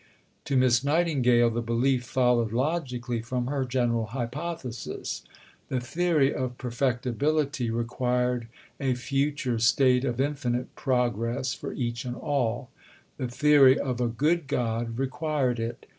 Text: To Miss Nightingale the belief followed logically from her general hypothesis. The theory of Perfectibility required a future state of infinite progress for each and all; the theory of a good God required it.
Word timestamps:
To 0.45 0.57
Miss 0.57 0.83
Nightingale 0.83 1.51
the 1.51 1.61
belief 1.61 2.05
followed 2.05 2.51
logically 2.51 3.21
from 3.21 3.45
her 3.45 3.63
general 3.65 4.07
hypothesis. 4.07 5.21
The 5.67 5.79
theory 5.79 6.33
of 6.33 6.57
Perfectibility 6.57 7.69
required 7.69 8.47
a 8.79 8.95
future 8.95 9.59
state 9.59 10.03
of 10.03 10.19
infinite 10.19 10.75
progress 10.75 11.53
for 11.53 11.71
each 11.71 12.03
and 12.03 12.15
all; 12.15 12.71
the 13.17 13.27
theory 13.27 13.77
of 13.77 14.01
a 14.01 14.07
good 14.07 14.47
God 14.47 14.97
required 14.97 15.59
it. 15.59 15.85